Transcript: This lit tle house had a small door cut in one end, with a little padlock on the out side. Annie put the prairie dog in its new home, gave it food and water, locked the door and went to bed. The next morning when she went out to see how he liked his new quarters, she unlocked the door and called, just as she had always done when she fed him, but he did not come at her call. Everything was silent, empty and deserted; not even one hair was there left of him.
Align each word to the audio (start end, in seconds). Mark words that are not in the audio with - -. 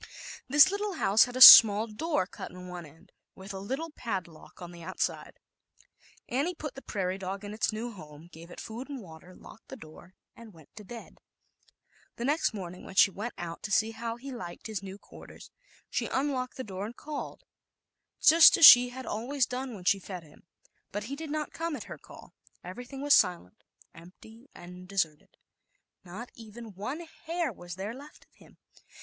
This 0.47 0.71
lit 0.71 0.79
tle 0.81 0.93
house 0.93 1.25
had 1.25 1.35
a 1.35 1.41
small 1.41 1.85
door 1.85 2.25
cut 2.25 2.49
in 2.49 2.67
one 2.67 2.87
end, 2.87 3.11
with 3.35 3.53
a 3.53 3.59
little 3.59 3.91
padlock 3.91 4.59
on 4.59 4.71
the 4.71 4.81
out 4.81 4.99
side. 4.99 5.39
Annie 6.27 6.55
put 6.55 6.73
the 6.73 6.81
prairie 6.81 7.19
dog 7.19 7.43
in 7.45 7.53
its 7.53 7.71
new 7.71 7.91
home, 7.91 8.27
gave 8.31 8.49
it 8.49 8.59
food 8.59 8.89
and 8.89 8.99
water, 8.99 9.35
locked 9.35 9.67
the 9.67 9.75
door 9.75 10.15
and 10.35 10.53
went 10.55 10.75
to 10.75 10.83
bed. 10.83 11.19
The 12.15 12.25
next 12.25 12.51
morning 12.51 12.83
when 12.83 12.95
she 12.95 13.11
went 13.11 13.35
out 13.37 13.61
to 13.61 13.71
see 13.71 13.91
how 13.91 14.15
he 14.15 14.31
liked 14.31 14.65
his 14.65 14.81
new 14.81 14.97
quarters, 14.97 15.51
she 15.87 16.07
unlocked 16.07 16.57
the 16.57 16.63
door 16.63 16.87
and 16.87 16.97
called, 16.97 17.43
just 18.19 18.57
as 18.57 18.65
she 18.65 18.89
had 18.89 19.05
always 19.05 19.45
done 19.45 19.75
when 19.75 19.83
she 19.83 19.99
fed 19.99 20.23
him, 20.23 20.47
but 20.91 21.03
he 21.03 21.15
did 21.15 21.29
not 21.29 21.53
come 21.53 21.75
at 21.75 21.83
her 21.83 21.99
call. 21.99 22.33
Everything 22.63 23.01
was 23.03 23.13
silent, 23.13 23.63
empty 23.93 24.49
and 24.55 24.87
deserted; 24.87 25.37
not 26.03 26.31
even 26.33 26.73
one 26.73 27.05
hair 27.25 27.53
was 27.53 27.75
there 27.75 27.93
left 27.93 28.25
of 28.25 28.33
him. 28.33 28.57